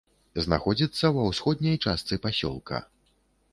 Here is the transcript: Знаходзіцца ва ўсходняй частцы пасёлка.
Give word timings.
Знаходзіцца 0.45 1.11
ва 1.17 1.27
ўсходняй 1.27 1.77
частцы 1.87 2.21
пасёлка. 2.27 2.83